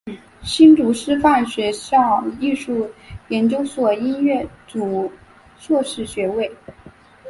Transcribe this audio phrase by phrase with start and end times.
[0.41, 2.89] 新竹师范学校艺术
[3.27, 5.11] 研究所音乐组
[5.59, 6.51] 硕士学位。